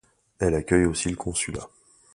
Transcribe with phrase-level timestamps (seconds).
[0.39, 1.69] Elle accueille aussi le consulat.